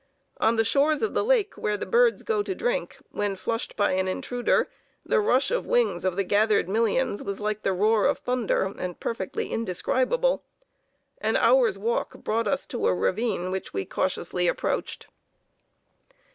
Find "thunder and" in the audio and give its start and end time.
8.17-8.99